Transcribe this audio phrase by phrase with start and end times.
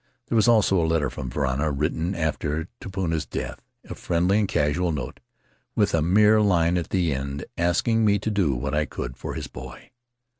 [0.29, 4.91] There was also a letter from Varana, written after Tupuna's death— a friendly and casual
[4.91, 5.19] note,
[5.75, 9.35] with a mere line at the end, asking me to do what I could for
[9.35, 9.91] his boy.